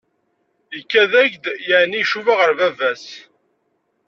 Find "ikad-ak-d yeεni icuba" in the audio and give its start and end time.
0.79-2.33